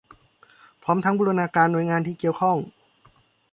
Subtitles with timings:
[0.83, 2.57] พร้อมทั้งบูรณาการหน่วยงานที่เกี่ยวข้อง